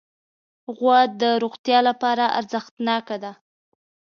[0.77, 3.31] غوا د روغتیا لپاره ارزښتناکه ده.